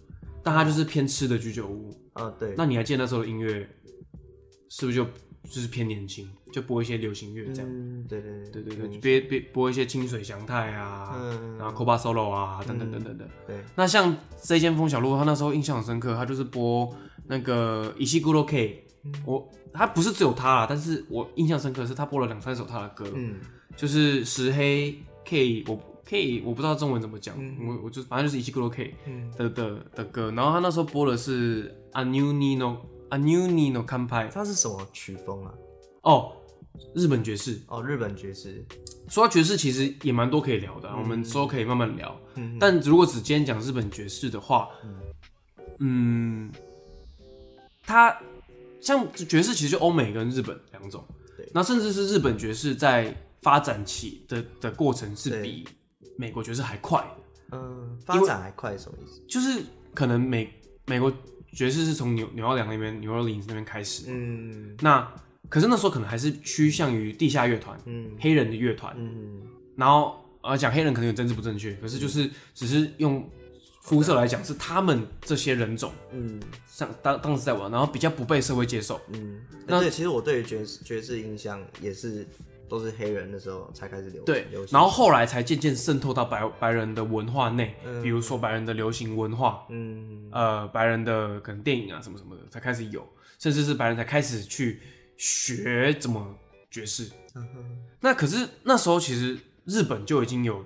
[0.43, 3.67] 但它就是偏吃的居酒屋，啊，对，那你还记得那时候的音乐？
[4.77, 5.05] 是不是就
[5.45, 7.71] 就是偏年轻，就播一些流行乐这样？
[7.71, 13.29] 嗯，对对对对对对，别别播一些清水祥太啊，嗯、然后 Koba Solo 啊，等等等等的。
[13.47, 16.93] 对，那像这间风小路，他那时候印象很深刻，他就是播
[17.29, 18.85] 那个 Ishiguro K，
[19.25, 23.37] 我他不是只有他啊，但是我印象深刻是他播了两三首他的歌，嗯，
[23.77, 28.93] 就是石黑 K，我 K 我不知道中文怎么讲，我我就反正就是 Ishiguro K
[29.37, 32.79] 的的的歌，然后他那时候播的是 Anu Nino。
[33.15, 35.55] A New Nino Kanpai，它是什么曲风啊？
[36.03, 36.33] 哦，
[36.97, 37.61] 日本爵士。
[37.69, 38.67] 哦，日本爵士。
[39.09, 42.21] 说到爵士，其实也蛮多可以聊的，我们说可以慢慢聊。
[42.35, 42.59] 嗯。
[42.59, 44.69] 但如果只今天讲日本爵士的话，
[45.79, 46.51] 嗯，
[47.85, 48.21] 它
[48.81, 51.05] 像爵士其实就欧美跟日本两种。
[51.37, 51.49] 对。
[51.55, 55.65] 那甚至是日本爵士在发展起的的过程是比
[56.17, 57.57] 美国爵士还快的。
[57.57, 59.23] 嗯，发展还快什么意思？
[59.29, 59.63] 就是
[59.95, 60.53] 可能美
[60.87, 61.13] 美国。
[61.55, 65.09] 爵士是从纽纽奥良那边 New Orleans 那边开始，嗯，那
[65.49, 69.43] 可是那时候可能还是趋向于地下乐团，嗯，黑人的乐团，嗯，
[69.77, 73.27] 然后呃讲黑人可能有政治不正确，可是就是只是用
[73.81, 82.27] 肤色来讲，是他们这些人种，嗯，像当当时在玩，然后比较不被社会接受，嗯，那对，其实我对爵士爵士印象也是。
[82.67, 93.07] 都是黑人的时候才开始流行，对，然后后来才渐渐渗透到白白人的文化内，嗯、比如说白人的流行文化，嗯，呃，白人的可能电影啊什么什么的才开始有，
[93.39, 94.81] 甚至是白人才开始去
[95.17, 96.35] 学怎么
[96.71, 97.11] 爵士。
[97.35, 97.47] 嗯、
[98.01, 100.65] 那可是那时候其实日本就已经有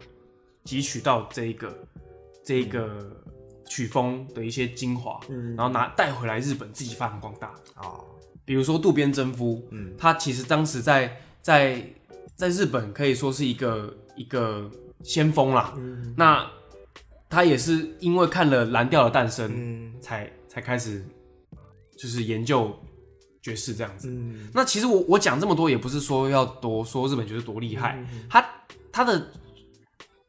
[0.64, 1.76] 汲取到这一个
[2.44, 3.20] 这一个
[3.68, 7.52] 曲风的一些精华，嗯，然后拿带回来日本自己发扬光大。
[7.76, 8.04] 哦，
[8.44, 11.22] 比如说渡边真夫，嗯，他其实当时在。
[11.42, 11.82] 在
[12.36, 14.70] 在日本可以说是一个一个
[15.02, 15.74] 先锋啦。
[15.76, 16.48] 嗯、那
[17.28, 21.04] 他也是因为看了《蓝调的诞生》嗯，才才开始
[21.96, 22.74] 就是研究
[23.42, 24.08] 爵士这样子。
[24.08, 28.44] 嗯、那其实我我讲这么多，也不是说要多说日本爵士多厉害，嗯、他
[28.90, 29.30] 他的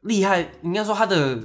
[0.02, 1.42] 厉害，应该说他的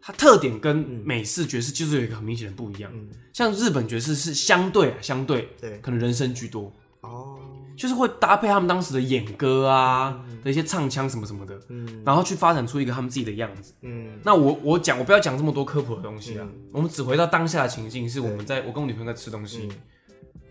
[0.00, 2.90] 他特点跟美式爵士就是有一个很明显的不一样。
[2.94, 7.38] 嗯、像日本爵士是相对相对对，可能人声居多哦。
[7.80, 14.20] 就是会搭配他们当时的演歌啊的一些唱腔什么什么的，嗯，然后去发展出一个他们自己的样子，嗯。
[14.22, 19.66] 那我我讲我不要讲这么多科普的东西啊，我们只回到当下的情境，是我们在我跟我女朋友在吃东西，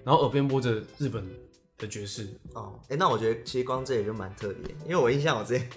[0.03, 1.23] 然后耳边播着日本
[1.77, 2.27] 的爵士。
[2.55, 5.69] 哦，哎，那我觉得其实光这也就蛮特别，因为我印象我之前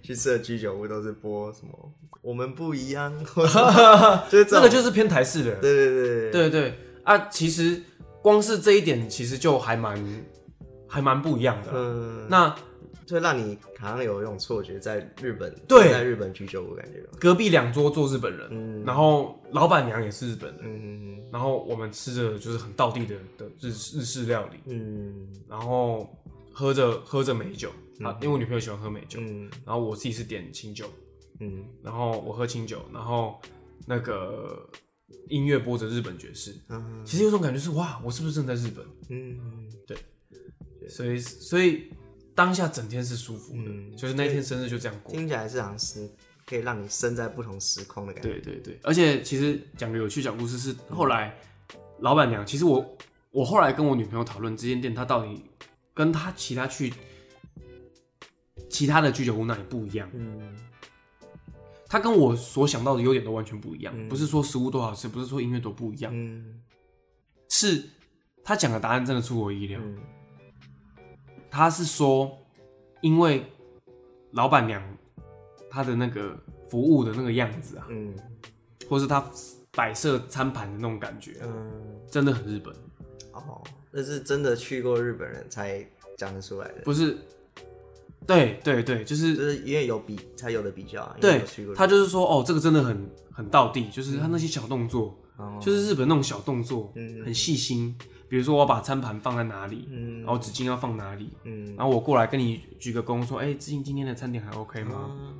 [0.00, 1.92] 去吃的居酒屋都是播什么
[2.22, 3.12] 我们不一样，
[4.30, 6.30] 就是这个就是偏台式的，对对对。
[6.30, 6.78] 对对。
[7.02, 7.82] 啊，其实
[8.22, 10.00] 光是这一点其实就还蛮。
[10.90, 12.54] 还蛮不一样的，嗯，那
[13.06, 26.08] 就让你好像有一种错觉，在日本，对，在日本居酒屋感觉，隔壁两桌坐日本人，嗯，然后老板娘也是日本人，嗯，然后我们吃着就是很道地的的日日式料理，嗯，然后
[26.52, 30.86] 喝着喝着美酒，啊，因为我女朋友喜欢喝美酒，嗯，然后我自己是点清酒，
[31.40, 33.40] 嗯，然后我喝清酒，然后
[33.86, 34.68] 那个
[35.28, 38.84] 音乐播着日本爵士，嗯，其实有种感觉是哇，我是不是正在日本？
[39.08, 39.36] 嗯，
[39.86, 39.96] 对。
[40.90, 41.90] 所以，所以
[42.34, 45.14] 当下整天是舒服的，嗯、就是那天生日就这样过。
[45.14, 46.10] 听起来是好像是
[46.44, 48.28] 可以让你身在不同时空的感觉。
[48.28, 51.34] 对对对，而且其实讲个有趣小故事是，后来
[52.00, 52.96] 老板娘，其实我
[53.30, 55.42] 我后来跟我女朋友讨论这间店，它到底
[55.94, 56.92] 跟她其他去
[58.68, 60.08] 其他的居酒屋那里不一样？
[60.14, 60.56] 嗯，
[61.88, 63.92] 它跟我所想到的优点都完全不一样。
[63.96, 66.60] 嗯、不是说食物多好吃，不是说音乐多不一样，嗯，
[67.48, 67.84] 是
[68.42, 69.80] 他讲的答案真的出我意料。
[69.82, 69.98] 嗯、
[71.50, 72.38] 他是说，
[73.00, 73.44] 因为
[74.32, 74.82] 老板娘
[75.68, 78.14] 她的那个服务的那个样子啊，嗯，
[78.88, 79.24] 或是她
[79.72, 81.70] 摆设餐盘的那种感觉，嗯，
[82.10, 82.74] 真的很日本。
[83.32, 85.84] 哦，那是真的去过日本人才
[86.16, 87.16] 讲得出来的，不是？
[88.26, 91.16] 对对对，就是就是因为有比才有的比较啊。
[91.20, 91.42] 对，
[91.74, 97.96] 他就是说，哦，这个真的很很到地，就是他那些小动作，嗯、就是日本那种小动作，嗯、很细心。
[98.30, 105.10] 比如说，我把餐盘放在哪里，嗯、然后纸巾要放哪里，嗯、然后我过来跟你鞠个躬，说，哎，志兴今天的餐点还 OK 吗？
[105.10, 105.34] 嗯、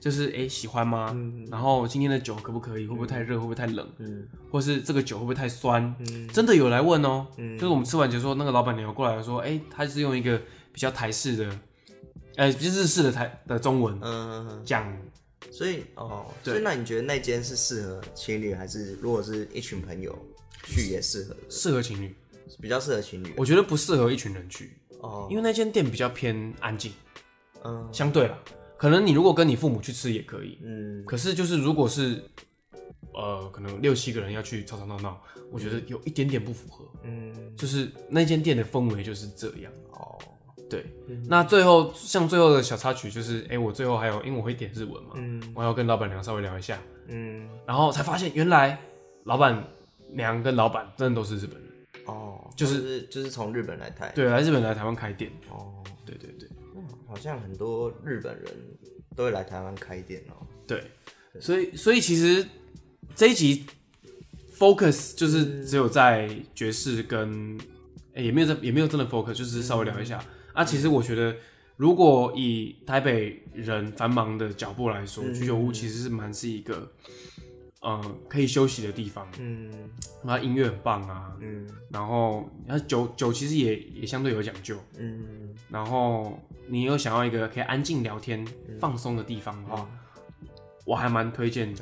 [0.00, 1.10] 就是哎喜欢吗？
[1.14, 2.86] 嗯、然后今天的酒可不可以？
[2.86, 3.36] 会不会太热？
[3.36, 3.86] 会不会太冷？
[3.98, 5.94] 嗯、或是这个酒会不会太酸？
[5.98, 10.40] 嗯、真的有来问哦、喔，嗯、就是我们吃完结束，那个老板娘过来说，哎，他是用一个
[10.72, 11.58] 比较台式的。
[12.36, 14.92] 呃，比较日式的台的中文，嗯，讲，
[15.52, 20.12] 所以哦，所以那你觉得那间是适合情侣，还是如果是一群朋友
[20.64, 21.36] 去也适合？
[21.48, 22.14] 适合情侣，
[22.60, 23.32] 比较适合情侣。
[23.36, 26.92] 我觉得不适合一群人去哦，因为那间店比较偏安静，
[27.64, 28.38] 嗯，相对啦，
[28.76, 32.22] 可能你如果跟你父母去吃也可以，嗯，可是就是如果是
[33.12, 35.20] 呃，可能六七个人要去吵吵闹闹，
[35.52, 40.18] 我觉得有一点点不符合，嗯，就是那间店的氛围就是这样哦。
[40.68, 48.80] 对，嗯、那最后像最后的小插曲就是，哎、欸，我最后还有，因为我会点日文嘛，嗯，我要跟老板娘稍微聊一下，嗯，然后才发现原来
[49.24, 49.62] 老板
[50.14, 51.70] 娘跟老板真的都是日本人，
[52.06, 56.30] 哦，就是就是就是从日本来台，对，来日本来台湾开店，哦，对对。
[56.38, 56.48] 对，
[57.06, 58.46] 好像很多日本人
[59.14, 60.82] 都会来台湾开店哦，对，
[61.40, 62.44] 所以所以其实
[63.14, 63.64] 这一集
[64.58, 67.56] focus 就是只有在爵士跟，
[68.16, 70.18] 也没有在也没有真的 focus，就是稍微聊一下。
[70.18, 70.34] 嗯。
[70.54, 71.36] 啊，其实我觉得，
[71.76, 76.92] 如果以台北人繁忙的脚步来说，居酒屋其实是蛮是一个，
[77.84, 79.28] 呃，可以休息的地方。
[79.38, 79.70] 嗯，
[80.22, 81.36] 那音乐很棒啊。
[81.40, 84.76] 嗯，然后，那酒酒其实也也相对有讲究。
[84.96, 88.44] 嗯，然后你又想要一个可以安静聊天、
[88.80, 89.88] 放松的地方的话，
[90.84, 91.74] 我还蛮推荐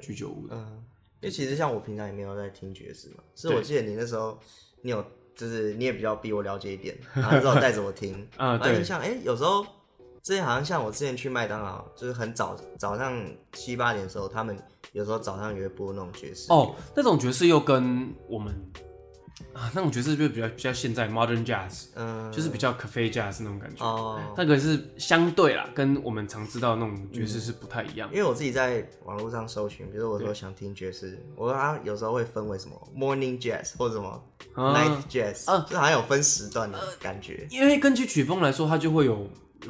[0.00, 0.56] 居酒屋的。
[0.56, 0.84] 嗯，
[1.20, 4.38] 因为其实像我平常也没有在听爵士嘛，是我记得你那时候
[4.82, 5.02] 你有。
[5.32, 9.64] 就是你也比较比我了解一点， 然后之后带着我听，啊，对，像哎、欸，有时候
[10.22, 14.54] 之前好像像我之前去麦当劳，就是很早早上七八点的时候，他们
[14.92, 16.52] 有时候早上也会播那种爵士。
[16.52, 18.54] 哦，那种爵士又跟我们。
[19.54, 23.82] 啊，那种爵士就比较比较现在 modern jazz，嗯，就是比较 cafe jazz 那种感觉。
[23.82, 28.08] 哦，那个是相对啦，跟我们常知道那种爵士是不太一样。
[28.12, 34.22] 因为我自己在网络上搜寻，比如说我说想听爵士，我说他有时候会分为什么 morning jazz 或者什么
[34.54, 37.46] night jazz，啊，就好像有分时段的感觉。
[37.50, 39.26] 因为根据曲风来说，它就会有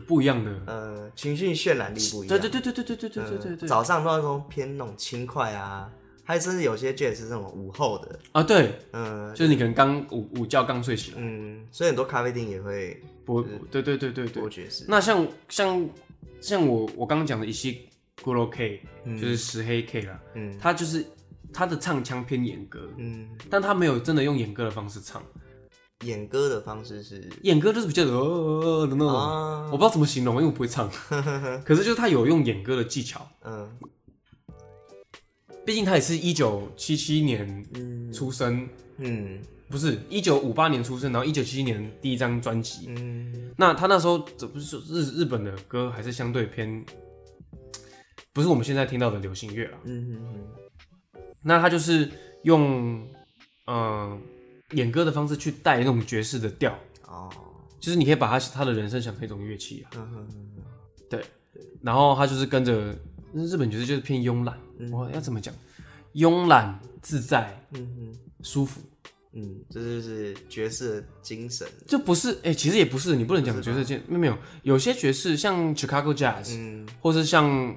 [0.06, 2.28] 不一样的，呃，情绪渲染力不一样。
[2.28, 3.68] 对对对对对对对对对对。
[3.68, 5.90] 早上都是说偏那种轻快啊。
[6.22, 14.84] 还甚至有些 jazz 是那种午后的啊，对，嗯，就是你可能刚午午觉刚睡醒，嗯，所以很多咖啡店也会播，对对对对对，播爵士。
[14.86, 15.88] 那像像
[16.40, 17.90] 像我我刚刚讲的一些 g
[18.26, 18.80] u r o K，
[19.20, 21.04] 就是石黑 K 啦，嗯，他就是
[21.52, 25.20] 他的唱腔偏演歌，嗯，但他没有真的用演歌的方式唱，
[26.04, 30.90] 演歌的方式是演歌就是比较呃的那种，我不知道怎么形容，因为我不会唱，
[31.64, 33.68] 可是就是他有用演歌的技巧，嗯。
[35.62, 37.64] 毕竟他也是一九七七年
[38.12, 46.84] 出生，嗯，嗯不是一九五八年出生，然后一九七七年第一张专辑，嗯，那他那时候这不是说日日本的歌还是相对偏，
[48.32, 50.44] 不是我们现在听到的流行乐了，嗯嗯
[51.14, 52.10] 嗯，那他就是
[52.42, 53.06] 用
[53.66, 54.18] 嗯、呃、
[54.72, 57.30] 演歌的方式去带那种爵士的调，哦，
[57.78, 60.62] 就是你可以把他他的人生想成一种乐器啊，嗯嗯嗯，
[61.08, 61.24] 对，
[61.82, 62.94] 然后他就是跟着。
[63.32, 64.58] 日本爵士就是偏慵懒，
[64.90, 65.54] 我、嗯、要怎么讲？
[66.14, 68.80] 慵懒自在，嗯哼，舒服，
[69.34, 71.64] 嗯，这就是爵士的精神。
[71.86, 77.72] 就不是，哎、欸，其实也不是，你不能讲爵士精，没有没有，有些爵士像 Chicago Jazz，嗯，或是像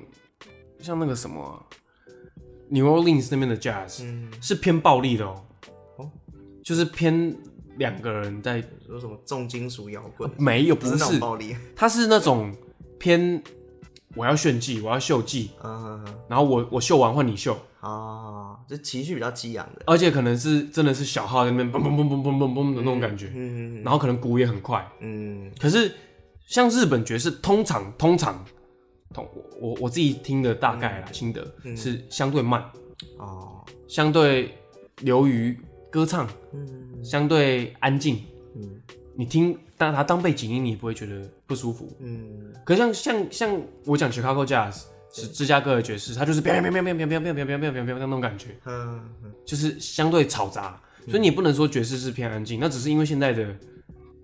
[0.80, 1.64] 像那个什么
[2.70, 5.46] New Orleans 那边的 Jazz，嗯，是偏暴力的、喔、哦，
[6.64, 7.36] 就是偏
[7.78, 11.04] 两个人在说什么重金属摇滚，没有，不是，不是。
[11.04, 12.56] 那种暴力，它是那种
[13.00, 13.44] 偏。
[14.16, 25.92] 我要炫技，我要秀技，嗯，然后我我秀完换你秀，啊，就情绪比较激昂的，而且可能是真的是小号在那边嘣嘣嘣嘣嘣嘣嘣的那种感觉，嗯，然后可能鼓也很快，嗯，可是
[26.46, 28.46] 像日本爵士，通常通常，
[29.12, 29.28] 通
[29.60, 32.64] 我我自己听的大概啦，心得是相对慢，
[33.18, 34.56] 哦，相对
[35.02, 35.60] 流于
[35.94, 38.24] 歌唱，嗯，相对安静，
[38.56, 38.82] 嗯，
[39.16, 39.56] 你听。
[39.78, 41.88] 但它当背景音，你也不会觉得不舒服。
[42.00, 49.02] 嗯，可像像像我讲 Chicago Jazz，是芝加哥的爵士，它就是啪啪啪啪啪啪啪啪啪啪啪啪那种感觉，嗯，
[49.46, 53.54] 就是相对嘈杂，所以你也不能说爵士是偏安静，那只是因为现在的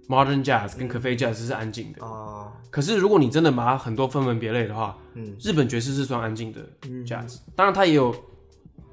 [0.08, 2.52] modern jazz 跟 cafe jazz 是安静的哦。
[2.72, 6.62] 可是如果你真的把它很多分门别类的话，嗯，日本爵士是算安静的
[7.06, 8.16] jazz，当然它也有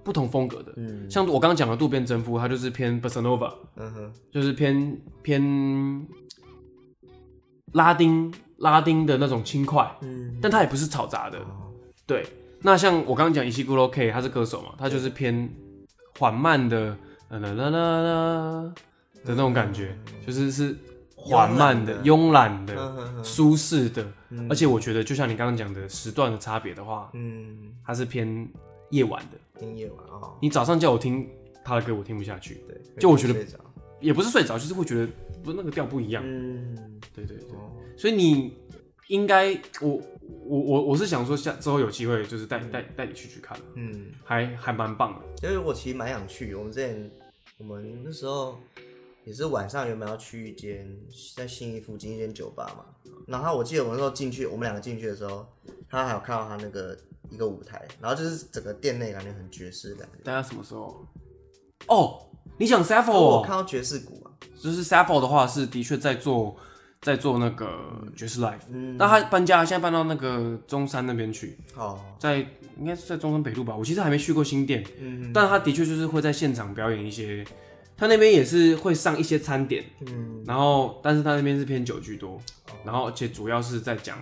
[0.06, 6.06] 不同风格的，嗯，像我刚刚讲的渡边征夫，他就是偏 bossa nova，嗯哼，就是偏偏
[7.72, 8.32] 拉丁。
[8.60, 11.70] 拉丁的那种轻快，嗯，但他也不是嘈杂的，哦、
[12.06, 12.26] 对。
[12.62, 15.46] 那像我刚刚讲伊西古罗 K，他是歌手嘛，他就是偏
[16.18, 16.96] 缓慢的，
[17.28, 18.74] 啦啦啦啦啦
[19.26, 20.74] 的那种感觉，嗯、就是是
[21.14, 24.06] 缓慢的、慵懒的、的舒适的。
[24.30, 28.48] 嗯、而且我觉得，就像你刚刚讲的时段的差别的话，嗯，他是偏
[28.90, 30.32] 夜晚的，听夜晚啊。
[30.40, 31.28] 你早上叫我听
[31.64, 33.44] 他的歌，我听不下去，对，就我觉得
[34.00, 35.08] 也不是睡着，就是会觉得。
[35.44, 38.52] 不是那个调不一样，嗯，对对对，哦、所以你
[39.06, 40.02] 应该，我
[40.44, 45.48] 我我我是想说，下之后有机会就是带带带你去去看，嗯，还还蛮棒的。
[45.48, 47.08] 因为我其实蛮想去，我们之前
[47.58, 48.58] 我们那时候
[49.22, 50.98] 也是晚上原本要去一间
[51.36, 52.84] 在信义附近一间酒吧嘛，
[53.28, 55.46] 然后我记得我们那时候进去，我们两个进去的时候，
[55.88, 56.98] 他还有看到他那个
[57.30, 60.22] 一个舞台，然后就是整个店内感觉很爵士的感觉。
[60.24, 61.06] 大家什么时候？
[61.88, 62.18] 哦，
[62.58, 63.12] 你想 Sappho？
[63.12, 64.30] 我看到爵士鼓啊。
[64.60, 66.56] 就是 Sappho 的话是的确在做
[67.00, 67.68] 在做那个
[68.16, 72.38] 爵士 live，嗯，那他搬家现在搬到那个中山那边去，哦，在
[72.78, 77.44] 应该是在中山北路吧，我其实还没去过新店，嗯，但他的确就是会在现场表演一些，
[77.96, 82.40] 他那边也是会上一些餐点，嗯，然后但是他那边是偏酒居多，
[82.84, 84.18] 然后而且主要是在讲，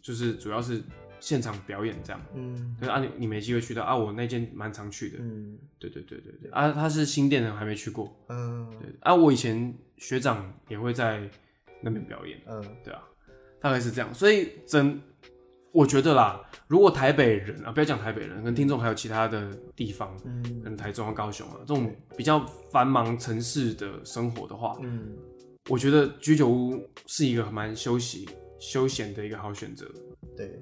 [0.00, 0.82] 就是主要是。
[1.20, 11.28] 现场表演这样，嗯，对啊，你你没机会去到啊，我那间蛮常去的，嗯，对对对对对，啊，他是新店的，还没去过，嗯，对啊，我以前学长也会在
[11.82, 13.02] 那边表演，嗯，对啊，
[13.60, 14.98] 大概是这样，所以整
[15.72, 25.16] 我觉得啦，如果台北人啊，不要讲台北人，跟听众还有其他的地方，嗯，跟台中啊、高雄啊这种比较繁忙城市的生活的话，嗯，
[25.68, 28.28] 我觉得居酒屋是一个蛮休息
[28.58, 29.86] 休闲的一个好选择，
[30.36, 30.58] 对。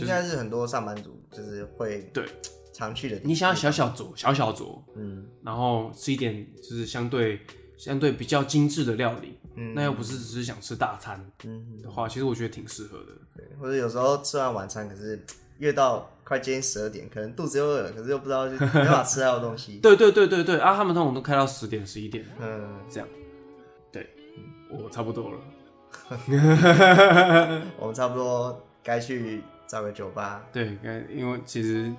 [0.00, 2.24] 应该是很多上班族就是会对
[2.72, 3.30] 常去的地方。
[3.30, 7.40] 你想要小小酌，小小酌，嗯，然后吃一点就是相对
[7.76, 13.06] 相对比较精致的料理，嗯，那又不是只是想吃大餐，嗯的话，其实我觉得挺适合的。
[13.36, 15.24] 对，或者有时候吃完晚餐，可是
[15.58, 19.78] 越到快接近十二点，可能肚子又饿，可是又不知道就 没办法吃到的东西。
[19.78, 23.08] 对对对对对啊，他们通常都开到十点十一点，嗯，这样。
[23.90, 24.08] 对，
[24.70, 25.38] 我差不多了。
[27.78, 29.42] 我们差不多该去。
[29.68, 30.78] 找个酒吧，对，
[31.14, 31.92] 因为其实，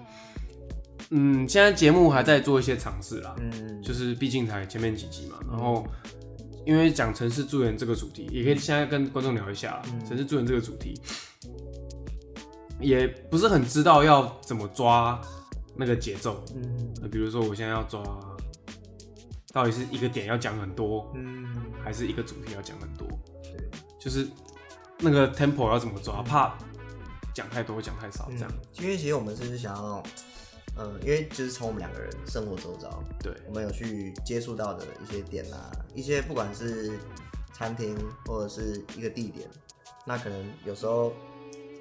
[1.12, 5.86] 嗯，现在节目还在做一些尝试啦，嗯，就是毕竟才前面几集嘛，然后
[6.66, 11.00] 因为讲城市助人这个主题，也可以现在跟观众聊一下，嗯、城市助人这个主题，
[12.80, 15.22] 也不是很知道要怎么抓
[15.76, 18.02] 那个节奏，嗯，比如说我现在要抓，
[19.54, 21.46] 到底是一个点要讲很多，嗯，
[21.84, 23.08] 还是一个主题要讲很多，
[23.44, 24.28] 对，就是
[25.00, 26.58] 那个 tempo 要怎么抓，怕。
[27.34, 28.84] 讲太多，讲太少，这样、嗯。
[28.84, 30.04] 因为其实我们是想要，
[30.78, 36.98] 嗯，因为就是从我们两个人生活周遭，对，我们有去接触到的一些点啊，一些不管是
[37.54, 39.48] 餐厅或者是一个地点，
[40.06, 41.14] 那可能有时候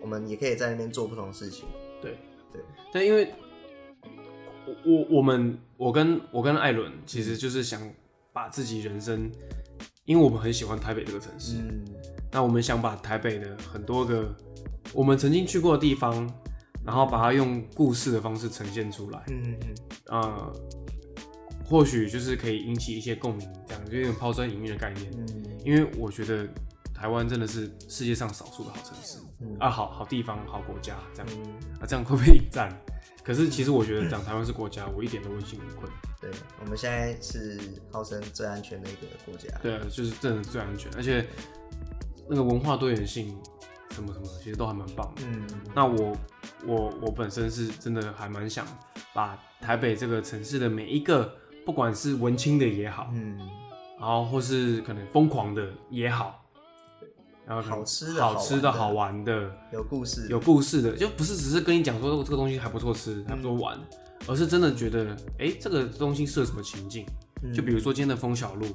[0.01, 1.65] 我们也可以在那边做不同的事情。
[2.01, 2.19] 对，
[2.53, 3.33] 对，但，因为
[4.67, 7.81] 我我我们我跟我跟艾伦其实就是想
[8.33, 9.31] 把自己人生，
[10.05, 11.85] 因为我们很喜欢台北这个城市，嗯，
[12.31, 14.35] 那我们想把台北的很多个。
[14.95, 16.29] 我们曾经去过的地方，
[16.85, 19.75] 然后把它用故事的方式呈现出来，嗯嗯
[20.07, 20.53] 呃，
[21.65, 25.11] 或许就是可以引起一些共鸣，这样就有点抛砖引玉的概念。
[25.19, 26.49] 嗯，因为我觉得
[26.95, 32.75] 台湾真的是世界上少数的好城市，嗯、啊，好好地方，好国家，这样，嗯、啊，这样会不会引战？
[33.23, 35.91] 可是其实我觉得讲台湾是国家，我一点都问心无愧。
[36.19, 37.61] 对，我们现在是
[37.93, 39.49] 号称最安全的一个国家。
[39.63, 41.27] 对啊，就是真的最安全，而且
[42.27, 43.37] 那个文化多元性。
[43.99, 45.23] 什么什么，其实都还蛮棒的。
[45.27, 46.17] 嗯，那我
[46.65, 48.65] 我我本身是真的还蛮想
[49.13, 51.35] 把台北这个城市的每一个，
[51.67, 53.37] 不管是文青的也好，嗯，
[53.99, 56.45] 然后或是可能疯狂的也好，
[57.45, 63.77] 然后好吃的、好吃的好玩的、有故事、有故事的，就不是只是跟你讲说这个东西还不错吃，还不错玩，
[64.29, 67.05] 而是真的觉得，哎，这个东西适合什么情境？
[67.53, 68.67] 就比如说今天的枫小路，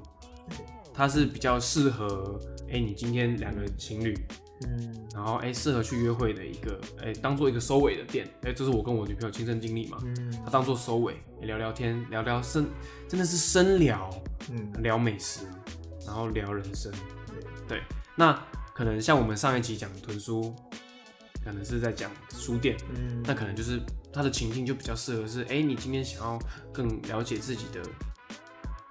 [0.94, 2.40] 它是比较适合，
[2.70, 4.18] 哎，你今天两个情侣。
[4.68, 8.28] 嗯，然后哎，适合去约会的一个哎，当做一个收尾的店。
[8.44, 12.68] 哎，这是我跟我女朋友亲身经历嘛，嗯，他当做收尾，聊聊天，聊聊深，
[13.08, 14.10] 真的是深聊，
[14.52, 15.42] 嗯，聊美食，
[16.06, 16.92] 然后聊人生，
[17.28, 17.84] 对，对，
[18.16, 18.40] 那
[18.74, 20.56] 可能像我们上一集讲的豚书，
[21.44, 23.80] 可能是在讲书店，嗯，那可能就是
[24.12, 26.40] 它的情境就比较适合是，哎、欸，你今天想要
[26.72, 27.82] 更了解自己的，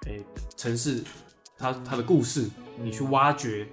[0.06, 0.24] 哎、欸，
[0.56, 1.02] 城市，
[1.58, 2.48] 它它的故事，
[2.80, 3.66] 你去挖掘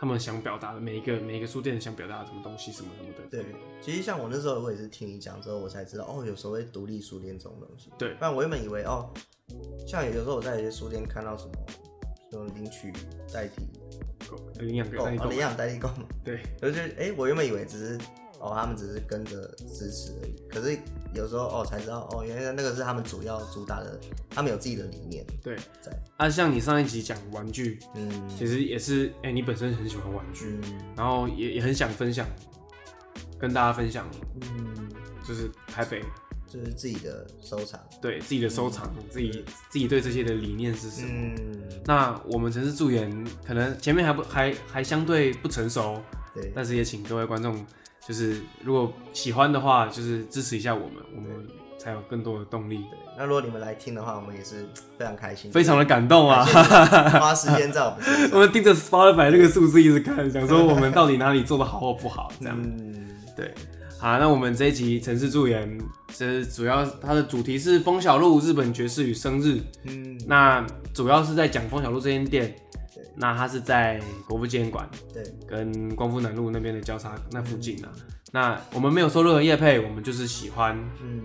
[0.00, 3.22] 他们想表达的每一个每一个书店想表达的什么东西，什么什么的。
[3.30, 3.44] 对，
[3.82, 7.90] 其实像我那时候我也是听你讲之后，我才知道哦，有所谓独立书店这种东西。
[7.98, 9.12] 对，不然我原本以为哦，
[9.86, 11.52] 像有时候我在一些书店看到什么，
[12.32, 12.90] 就领取
[13.30, 13.68] 代替。
[14.60, 16.08] 领养购，领养代替购嘛？
[16.24, 17.98] 对，而且哎，我原本以为只是
[18.40, 20.34] 哦，他们只是跟着支持而已。
[20.48, 20.78] 可是
[21.14, 25.24] 有时候哦，才知道哦，原来那个是他们主要主打的，他们有自己的理念。
[25.42, 32.26] 对，在啊，像你上一集讲玩具，嗯，其实也是哎、欸，你本身很喜欢玩具，嗯、然后也也很想分享，
[33.38, 34.08] 跟大家分享，
[34.40, 34.88] 嗯，
[35.26, 36.02] 就是台北。
[36.52, 39.30] 就是自己的收藏，对自己的收藏，嗯、自己
[39.70, 41.08] 自己对这些的理念是什么？
[41.08, 43.08] 嗯，那我们城市助演
[43.46, 46.02] 可能前面还不还还相对不成熟，
[46.34, 47.64] 对，但是也请各位观众，
[48.10, 51.30] 就是如果喜欢的话，就是支持一下我们，我们
[51.78, 52.78] 才有更多的动力。
[52.90, 56.44] 对，那如果你们来听的话，我们也是非常开心，非常的感动啊！
[56.44, 63.54] 花时间在我们身上，我们盯着 Spotify 那个数字一直看，想说我们到底哪里做的好或不好，这样，嗯，对。
[63.96, 69.60] 好，那我们这一集城市助研，其实主要它的主题是风小路日本爵士与生日。
[69.84, 72.56] 嗯，那主要是在讲风小路这间店。
[73.20, 77.92] 对，那它是在国父纪念馆，对，跟光复南路那边的交叉那附近啊。
[77.94, 78.02] 嗯、
[78.32, 81.22] 那我们没有收任何业配，我们就是喜欢，嗯，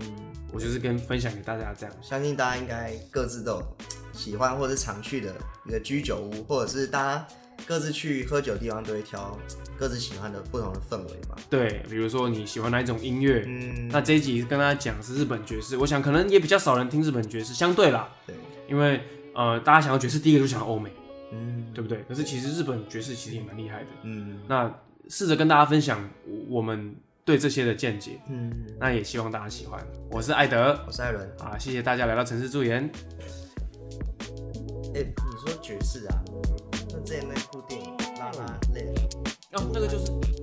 [0.52, 1.94] 我就是跟分享给大家这样。
[2.02, 3.76] 相信大家应该各自都有
[4.12, 5.34] 喜欢或者常去的
[5.64, 7.26] 一个居酒屋，或者是大家。
[7.66, 9.36] 各自去喝酒的地方都会挑
[9.78, 11.34] 各自喜欢的不同的氛围嘛。
[11.48, 18.36] 对，比如说你喜欢哪一种音乐，嗯，那这一集跟大家讲是日本爵士，我想可能也比较少人听日本爵士，相对啦，对，
[18.68, 19.00] 因为
[19.34, 21.05] 呃，大家想要爵士，第一个就想要欧美，嗯，
[21.76, 22.02] 对不对？
[22.08, 24.74] 可是其实日本爵士其实也蛮厉害的，嗯，那
[25.10, 26.08] 试着跟大家分享
[26.48, 28.50] 我们对这些的见解，嗯，
[28.80, 29.78] 那也希望大家喜欢。
[30.10, 32.90] 我是艾德，我是艾伦，啊，谢谢大家来到城市助研。
[34.94, 36.24] 哎、欸，你说爵士啊？
[36.90, 38.86] 那之前那部电影《拉拉链》
[39.52, 40.35] 哦，那个就是。